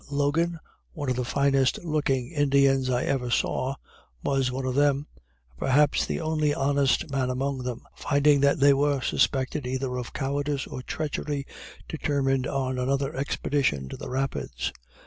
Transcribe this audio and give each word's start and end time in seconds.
Logan, 0.09 0.59
one 0.93 1.11
of 1.11 1.15
the 1.15 1.23
finest 1.23 1.77
looking 1.85 2.31
Indians 2.31 2.89
I 2.89 3.03
ever 3.03 3.29
saw, 3.29 3.75
was 4.23 4.51
one 4.51 4.65
of 4.65 4.73
them, 4.73 5.05
and 5.05 5.59
perhaps 5.59 6.07
the 6.07 6.19
only 6.19 6.55
honest 6.55 7.11
man 7.11 7.29
among 7.29 7.59
them, 7.59 7.83
finding 7.95 8.39
that 8.39 8.59
they 8.59 8.73
were 8.73 9.01
suspected 9.01 9.67
either 9.67 9.95
of 9.97 10.11
cowardice 10.11 10.65
or 10.65 10.81
treachery, 10.81 11.45
determined 11.87 12.47
on 12.47 12.79
another 12.79 13.15
expedition 13.15 13.89
to 13.89 13.95
the 13.97 14.09
Rapids. 14.09 14.71